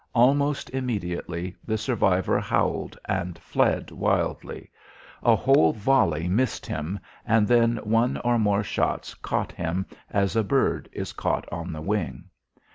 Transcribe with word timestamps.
Almost 0.15 0.71
immediately 0.71 1.55
the 1.63 1.77
survivor 1.77 2.39
howled 2.39 2.97
and 3.05 3.37
fled 3.37 3.91
wildly. 3.91 4.71
A 5.21 5.35
whole 5.35 5.73
volley 5.73 6.27
missed 6.27 6.65
him 6.65 6.97
and 7.23 7.47
then 7.47 7.77
one 7.83 8.17
or 8.25 8.39
more 8.39 8.63
shots 8.63 9.13
caught 9.13 9.51
him 9.51 9.85
as 10.09 10.35
a 10.35 10.43
bird 10.43 10.89
is 10.91 11.13
caught 11.13 11.47
on 11.51 11.71
the 11.71 11.83
wing. 11.83 12.23